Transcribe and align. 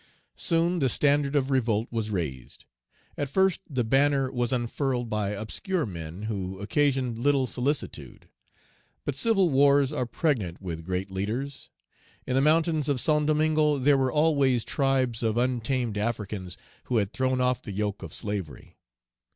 Soon 0.39 0.79
the 0.79 0.89
standard 0.89 1.35
of 1.35 1.51
revolt 1.51 1.87
was 1.91 2.09
raised. 2.09 2.65
At 3.19 3.29
first 3.29 3.61
the 3.69 3.83
banner 3.83 4.31
was 4.31 4.51
unfurled 4.51 5.11
by 5.11 5.29
obscure 5.29 5.85
men 5.85 6.23
who 6.23 6.57
occasioned 6.59 7.19
little 7.19 7.45
solicitude. 7.45 8.27
But 9.05 9.15
civil 9.15 9.51
wars 9.51 9.93
are 9.93 10.07
pregnant 10.07 10.59
with 10.59 10.85
great 10.87 11.11
leaders. 11.11 11.69
In 12.25 12.33
the 12.33 12.41
mountains 12.41 12.89
of 12.89 12.99
Saint 12.99 13.27
Domingo 13.27 13.77
there 13.77 13.95
were 13.95 14.11
always 14.11 14.65
tribes 14.65 15.21
of 15.21 15.37
untamed 15.37 15.99
Africans, 15.99 16.57
who 16.85 16.97
had 16.97 17.13
thrown 17.13 17.39
off 17.39 17.61
the 17.61 17.71
yoke 17.71 18.01
of 18.01 18.11
slavery. 18.11 18.77